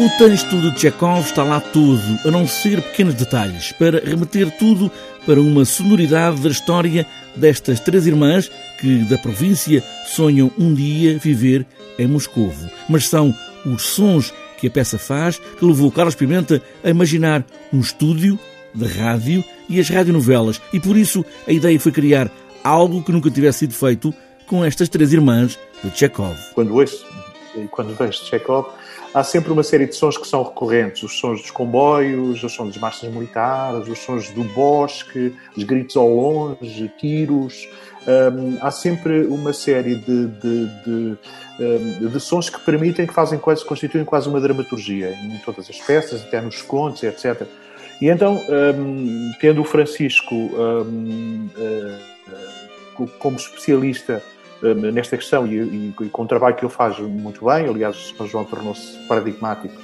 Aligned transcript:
O 0.00 0.08
texto 0.10 0.60
de 0.60 0.78
Chekhov 0.78 1.26
está 1.26 1.42
lá 1.42 1.58
tudo, 1.58 2.20
a 2.24 2.30
não 2.30 2.46
ser 2.46 2.80
pequenos 2.80 3.14
detalhes, 3.14 3.72
para 3.72 3.98
remeter 3.98 4.48
tudo 4.56 4.88
para 5.26 5.40
uma 5.40 5.64
sonoridade 5.64 6.40
da 6.40 6.50
história 6.50 7.04
destas 7.34 7.80
três 7.80 8.06
irmãs 8.06 8.48
que, 8.78 8.98
da 9.06 9.18
província, 9.18 9.82
sonham 10.06 10.52
um 10.56 10.72
dia 10.72 11.18
viver 11.18 11.66
em 11.98 12.06
Moscovo. 12.06 12.70
Mas 12.88 13.08
são 13.08 13.34
os 13.66 13.82
sons 13.82 14.32
que 14.58 14.68
a 14.68 14.70
peça 14.70 15.00
faz 15.00 15.40
que 15.58 15.64
levou 15.64 15.90
Carlos 15.90 16.14
Pimenta 16.14 16.62
a 16.84 16.90
imaginar 16.90 17.44
um 17.72 17.80
estúdio 17.80 18.38
de 18.72 18.86
rádio 18.86 19.42
e 19.68 19.80
as 19.80 19.88
radionovelas, 19.88 20.62
e 20.72 20.78
por 20.78 20.96
isso 20.96 21.24
a 21.44 21.50
ideia 21.50 21.78
foi 21.80 21.90
criar 21.90 22.30
algo 22.62 23.02
que 23.02 23.10
nunca 23.10 23.32
tivesse 23.32 23.60
sido 23.60 23.74
feito 23.74 24.14
com 24.46 24.64
estas 24.64 24.88
três 24.88 25.12
irmãs 25.12 25.58
de 25.82 25.90
Chekhov. 25.98 26.38
Quando 26.54 26.72
ouço, 26.72 27.04
quando 27.72 27.96
vejo 27.96 28.24
Chekhov, 28.24 28.77
há 29.14 29.24
sempre 29.24 29.52
uma 29.52 29.62
série 29.62 29.86
de 29.86 29.94
sons 29.94 30.16
que 30.16 30.26
são 30.26 30.42
recorrentes: 30.42 31.02
os 31.02 31.18
sons 31.18 31.40
dos 31.40 31.50
comboios, 31.50 32.42
os 32.42 32.52
sons 32.52 32.68
das 32.68 32.78
marchas 32.78 33.10
militares, 33.10 33.88
os 33.88 33.98
sons 33.98 34.30
do 34.30 34.44
bosque, 34.44 35.34
os 35.56 35.64
gritos 35.64 35.96
ao 35.96 36.08
longe, 36.08 36.90
tiros. 36.98 37.68
Um, 38.06 38.56
há 38.62 38.70
sempre 38.70 39.26
uma 39.26 39.52
série 39.52 39.96
de, 39.96 40.26
de, 40.26 40.66
de, 40.84 41.18
um, 41.60 42.08
de, 42.08 42.20
sons 42.20 42.48
que 42.48 42.58
permitem, 42.60 43.06
que 43.06 43.12
fazem 43.12 43.38
quase, 43.38 43.62
constituem 43.64 44.02
quase 44.04 44.28
uma 44.28 44.40
dramaturgia 44.40 45.10
em 45.10 45.36
todas 45.44 45.68
as 45.68 45.78
peças, 45.78 46.22
até 46.22 46.40
nos 46.40 46.62
contos, 46.62 47.02
etc. 47.02 47.42
E 48.00 48.08
então, 48.08 48.40
um, 48.48 49.32
tendo 49.40 49.60
o 49.60 49.64
Francisco 49.64 50.34
uh, 50.34 50.86
como 53.18 53.36
especialista 53.36 54.22
nesta 54.92 55.16
questão 55.16 55.46
e, 55.46 55.56
e, 55.56 55.94
e, 56.00 56.08
com 56.08 56.22
o 56.22 56.26
trabalho 56.26 56.56
que 56.56 56.64
ele 56.64 56.72
faz 56.72 56.98
muito 56.98 57.44
bem, 57.44 57.68
aliás, 57.68 58.14
o 58.18 58.26
João 58.26 58.44
tornou-se 58.44 58.98
paradigmático 59.06 59.74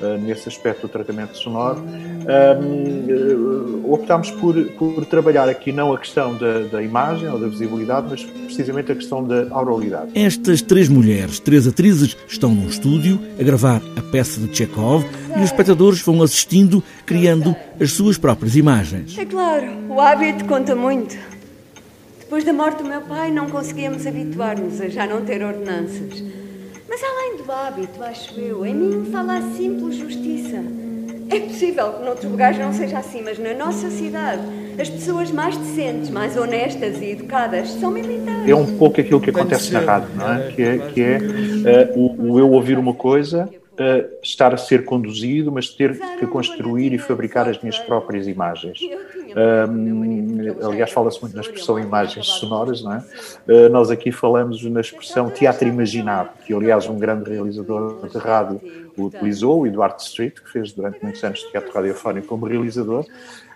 uh, 0.00 0.18
nesse 0.18 0.48
aspecto 0.48 0.82
do 0.82 0.88
tratamento 0.88 1.36
sonoro, 1.36 1.80
uh, 1.80 3.92
optámos 3.92 4.30
por, 4.30 4.54
por 4.72 5.04
trabalhar 5.06 5.48
aqui 5.48 5.72
não 5.72 5.92
a 5.92 5.98
questão 5.98 6.36
da, 6.36 6.60
da, 6.60 6.82
imagem 6.82 7.28
ou 7.28 7.38
da 7.38 7.46
visibilidade, 7.46 8.06
mas 8.10 8.24
precisamente 8.24 8.92
a 8.92 8.94
questão 8.94 9.22
da 9.22 9.46
auralidade. 9.50 10.10
Estas 10.14 10.62
três 10.62 10.88
mulheres, 10.88 11.38
três 11.38 11.66
atrizes, 11.66 12.16
estão 12.26 12.54
num 12.54 12.68
estúdio 12.68 13.20
a 13.38 13.42
gravar 13.42 13.82
a 13.96 14.02
peça 14.02 14.40
de 14.40 14.56
Chekhov 14.56 15.04
e 15.36 15.38
os 15.38 15.44
espectadores 15.44 16.00
vão 16.00 16.22
assistindo, 16.22 16.82
criando 17.06 17.54
as 17.80 17.92
suas 17.92 18.18
próprias 18.18 18.56
imagens. 18.56 19.16
É 19.18 19.24
claro, 19.24 19.66
o 19.88 20.00
hábito 20.00 20.44
conta 20.46 20.74
muito. 20.74 21.31
Depois 22.32 22.44
da 22.44 22.52
morte 22.54 22.82
do 22.82 22.88
meu 22.88 23.02
pai, 23.02 23.30
não 23.30 23.46
conseguíamos 23.46 24.06
habituar-nos 24.06 24.80
a 24.80 24.88
já 24.88 25.06
não 25.06 25.22
ter 25.22 25.44
ordenanças. 25.44 26.24
Mas 26.88 27.04
além 27.04 27.36
do 27.36 27.52
hábito, 27.52 28.02
acho 28.02 28.40
eu, 28.40 28.64
em 28.64 28.74
mim 28.74 29.10
fala 29.12 29.36
a 29.36 29.42
simples 29.52 29.96
justiça. 29.96 30.64
É 31.28 31.40
possível 31.40 31.92
que 31.92 32.02
noutros 32.02 32.30
lugares 32.30 32.58
não 32.58 32.72
seja 32.72 33.00
assim, 33.00 33.20
mas 33.20 33.38
na 33.38 33.52
nossa 33.52 33.90
cidade, 33.90 34.40
as 34.80 34.88
pessoas 34.88 35.30
mais 35.30 35.58
decentes, 35.58 36.08
mais 36.08 36.34
honestas 36.34 37.02
e 37.02 37.10
educadas 37.10 37.68
são 37.68 37.90
militares. 37.90 38.48
É 38.48 38.54
um 38.54 38.78
pouco 38.78 38.98
aquilo 38.98 39.20
que 39.20 39.28
acontece 39.28 39.70
na 39.70 39.80
rádio, 39.80 40.08
não 40.16 40.32
é? 40.32 40.52
Que 40.52 40.62
é, 40.62 40.78
que 40.78 41.02
é 41.02 41.18
uh, 41.92 41.98
o, 41.98 42.32
o 42.32 42.38
eu 42.38 42.50
ouvir 42.50 42.78
uma 42.78 42.94
coisa 42.94 43.46
uh, 43.72 44.08
estar 44.22 44.54
a 44.54 44.56
ser 44.56 44.86
conduzido, 44.86 45.52
mas 45.52 45.68
ter 45.68 45.98
que 46.18 46.26
construir 46.26 46.94
e 46.94 46.98
fabricar 46.98 47.46
as 47.46 47.60
minhas 47.60 47.78
próprias 47.78 48.26
imagens. 48.26 48.78
Um, 49.36 50.66
aliás, 50.66 50.90
fala-se 50.90 51.20
muito 51.20 51.34
na 51.34 51.42
expressão 51.42 51.78
imagens 51.78 52.26
sonoras, 52.26 52.82
não 52.82 52.94
é? 52.94 53.04
Uh, 53.48 53.68
nós 53.70 53.90
aqui 53.90 54.12
falamos 54.12 54.62
na 54.64 54.80
expressão 54.80 55.30
teatro 55.30 55.66
imaginado, 55.66 56.30
que 56.44 56.52
aliás 56.52 56.86
um 56.86 56.98
grande 56.98 57.30
realizador 57.30 58.08
de 58.08 58.18
rádio 58.18 58.60
utilizou, 58.98 59.60
o 59.60 59.66
Eduardo 59.66 60.00
Street, 60.00 60.34
que 60.34 60.50
fez 60.50 60.72
durante 60.72 61.02
muitos 61.02 61.22
anos 61.24 61.42
teatro 61.44 61.72
radiofónico 61.72 62.26
como 62.26 62.46
realizador, 62.46 63.04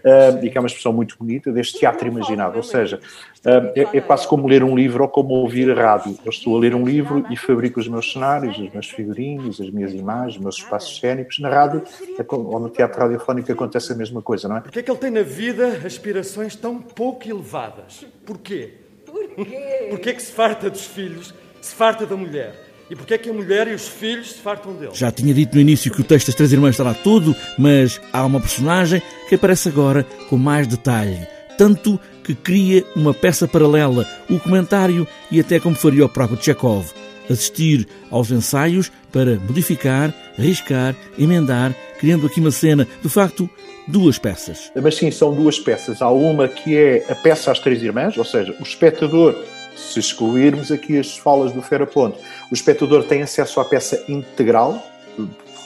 uh, 0.07 0.45
e 0.45 0.51
que 0.51 0.57
é 0.57 0.61
uma 0.61 0.67
expressão 0.67 0.93
muito 0.93 1.17
bonita, 1.19 1.53
deste 1.53 1.79
teatro 1.79 2.07
imaginado. 2.07 2.57
Ou 2.57 2.63
seja, 2.63 3.01
uh, 3.45 3.73
é, 3.75 3.99
é, 3.99 4.01
quase 4.01 4.27
como 4.27 4.47
ler 4.47 4.63
um 4.63 4.75
livro 4.75 5.03
ou 5.03 5.09
como 5.09 5.35
ouvir 5.35 5.71
rádio. 5.77 6.17
Eu 6.25 6.31
estou 6.31 6.57
a 6.57 6.61
ler 6.61 6.75
um 6.75 6.85
livro 6.85 7.25
e 7.31 7.37
fabrico 7.37 7.81
os 7.81 7.89
meus 7.89 8.13
cenários, 8.13 8.59
os 8.59 8.73
meus 8.73 8.89
figurinos, 8.89 9.61
as 9.61 9.71
minhas 9.71 9.93
imagens, 9.93 10.37
os 10.37 10.43
meus 10.43 10.57
espaços 10.57 10.99
cénicos. 10.99 11.39
Na 11.41 11.49
rádio 11.49 11.83
é 12.19 12.25
ou 12.29 12.61
no 12.61 12.69
teatro 12.69 13.01
radiofónico 13.01 13.51
acontece 13.53 13.93
a 13.93 13.97
mesma 13.97 14.23
coisa, 14.23 14.49
não 14.49 14.57
é? 14.57 14.61
Porquê 14.61 14.81
é 14.81 14.83
que 14.83 14.91
ele 14.91 14.99
tem 14.99 15.11
na 15.11 15.23
vida 15.23 15.66
aspirações 15.85 16.55
tão 16.55 16.81
pouco 16.81 17.29
elevadas? 17.29 18.05
Porquê? 18.25 18.75
Porquê? 19.05 19.87
Porquê 19.91 20.13
que 20.15 20.23
se 20.23 20.33
farta 20.33 20.71
dos 20.71 20.85
filhos, 20.85 21.35
se 21.61 21.75
farta 21.75 22.07
da 22.07 22.17
mulher? 22.17 22.67
E 22.89 22.95
porquê 22.95 23.15
é 23.15 23.19
que 23.19 23.29
a 23.29 23.33
mulher 23.33 23.67
e 23.67 23.75
os 23.75 23.89
filhos 23.89 24.33
se 24.33 24.39
fartam 24.39 24.73
dele? 24.75 24.93
Já 24.95 25.11
tinha 25.11 25.35
dito 25.35 25.55
no 25.55 25.61
início 25.61 25.93
que 25.93 26.01
o 26.01 26.05
texto 26.05 26.27
das 26.27 26.37
Três 26.37 26.53
Irmãs 26.53 26.71
está 26.71 26.85
lá 26.85 26.95
todo, 26.95 27.35
mas 27.59 28.01
há 28.13 28.25
uma 28.25 28.41
personagem 28.41 29.03
que 29.29 29.35
aparece 29.35 29.69
agora 29.69 30.05
com 30.29 30.37
mais 30.37 30.67
detalhe. 30.69 31.27
Tanto 31.59 31.99
que 32.23 32.35
cria 32.35 32.85
uma 32.95 33.13
peça 33.13 33.49
paralela, 33.49 34.07
o 34.31 34.39
comentário 34.39 35.07
e 35.31 35.41
até 35.41 35.59
como 35.59 35.75
faria 35.75 36.05
o 36.05 36.09
próprio 36.09 36.41
Chekhov. 36.41 36.93
Assistir 37.29 37.89
aos 38.09 38.31
ensaios 38.31 38.93
para 39.11 39.37
modificar, 39.37 40.15
riscar, 40.39 40.95
emendar, 41.19 41.75
criando 41.99 42.27
aqui 42.27 42.41
uma 42.41 42.51
cena, 42.51 42.87
de 43.03 43.09
facto, 43.09 43.49
duas 43.87 44.19
peças. 44.19 44.71
Mas 44.75 44.97
sim, 44.97 45.11
são 45.11 45.35
duas 45.35 45.59
peças. 45.59 46.03
Há 46.03 46.11
uma 46.11 46.49
que 46.49 46.77
é 46.77 47.05
a 47.09 47.15
peça 47.15 47.51
às 47.51 47.59
Três 47.59 47.83
Irmãs, 47.83 48.17
ou 48.17 48.25
seja, 48.25 48.55
o 48.59 48.63
espectador 48.63 49.35
se 49.77 50.01
excluirmos 50.01 50.73
aqui 50.73 50.99
as 50.99 51.17
falas 51.19 51.53
do 51.53 51.61
Feraponte, 51.61 52.19
o 52.51 52.55
espectador 52.55 53.05
tem 53.05 53.23
acesso 53.23 53.61
à 53.61 53.65
peça 53.65 54.03
integral, 54.09 54.83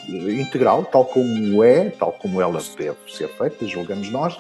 integral, 0.08 0.84
tal 0.84 1.04
como 1.04 1.62
é, 1.62 1.90
tal 1.90 2.12
como 2.12 2.40
ela 2.40 2.60
deve 2.76 2.96
ser 3.08 3.28
feita, 3.28 3.66
julgamos 3.66 4.10
nós, 4.10 4.36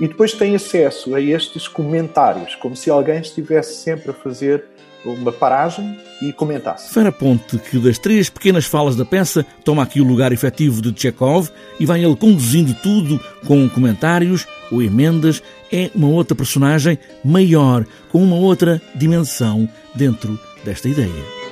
e 0.00 0.06
depois 0.06 0.32
tem 0.32 0.54
acesso 0.54 1.14
a 1.14 1.20
estes 1.20 1.66
comentários, 1.66 2.54
como 2.54 2.76
se 2.76 2.88
alguém 2.88 3.20
estivesse 3.20 3.74
sempre 3.74 4.12
a 4.12 4.14
fazer 4.14 4.64
uma 5.14 5.32
paragem 5.32 5.98
e 6.20 6.32
comentasse. 6.32 6.92
Fera 6.92 7.12
Ponte, 7.12 7.58
que 7.58 7.78
das 7.78 7.98
três 7.98 8.28
pequenas 8.28 8.64
falas 8.64 8.96
da 8.96 9.04
peça 9.04 9.44
toma 9.64 9.82
aqui 9.82 10.00
o 10.00 10.04
lugar 10.04 10.32
efetivo 10.32 10.82
de 10.82 11.00
Chekhov 11.00 11.48
e 11.78 11.86
vai 11.86 12.04
ele 12.04 12.16
conduzindo 12.16 12.74
tudo 12.74 13.20
com 13.46 13.68
comentários 13.68 14.46
ou 14.70 14.82
emendas, 14.82 15.42
é 15.72 15.90
uma 15.94 16.08
outra 16.08 16.34
personagem 16.34 16.98
maior, 17.24 17.86
com 18.10 18.22
uma 18.22 18.36
outra 18.36 18.80
dimensão 18.94 19.68
dentro 19.94 20.38
desta 20.64 20.88
ideia. 20.88 21.47